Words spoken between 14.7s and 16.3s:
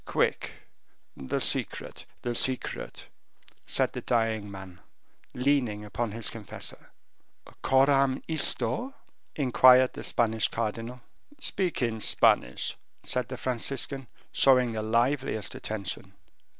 the liveliest attention.